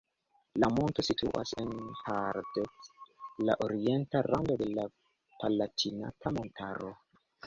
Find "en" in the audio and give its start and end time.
1.63-1.67